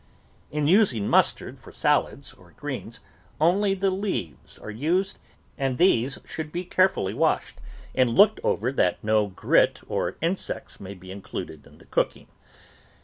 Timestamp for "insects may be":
10.19-11.11